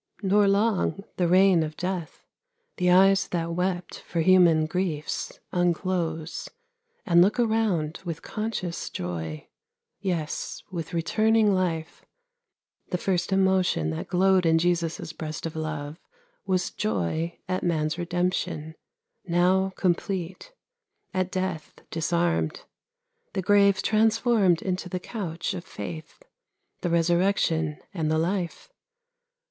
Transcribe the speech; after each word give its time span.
Nor 0.23 0.47
long 0.47 1.03
the 1.17 1.27
reign 1.27 1.61
Of 1.61 1.77
death; 1.77 2.25
the 2.77 2.89
eyes 2.89 3.27
that 3.27 3.51
wept 3.53 3.99
for 3.99 4.21
human 4.21 4.65
griefs 4.65 5.37
Unclose, 5.51 6.49
and 7.05 7.21
look 7.21 7.39
around 7.39 7.99
with 8.03 8.23
conscious 8.23 8.89
joy, 8.89 9.47
Yes; 9.99 10.63
with 10.71 10.91
returning 10.95 11.53
life, 11.53 12.03
the 12.89 12.97
first 12.97 13.31
emotion 13.31 13.91
That 13.91 14.07
glowed 14.07 14.43
in 14.43 14.57
Jesus' 14.57 15.13
breast 15.13 15.45
of 15.45 15.55
love, 15.55 15.99
was 16.47 16.71
joy 16.71 17.37
At 17.47 17.61
man's 17.61 17.99
redemption, 17.99 18.73
now 19.27 19.71
complete; 19.75 20.51
at 21.13 21.29
death 21.29 21.79
Disarmed; 21.91 22.63
the 23.33 23.43
grave 23.43 23.83
transformed 23.83 24.63
into 24.63 24.89
the 24.89 24.99
couch 24.99 25.53
Of 25.53 25.63
faith; 25.63 26.23
the 26.79 26.89
resurrection 26.89 27.77
and 27.93 28.09
the 28.09 28.17
life. 28.17 28.71